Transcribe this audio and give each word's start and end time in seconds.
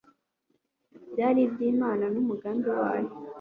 byari 1.11 1.39
iby 1.47 1.59
Imana 1.71 2.05
n'umugambi 2.13 2.67
wayo 2.79 3.09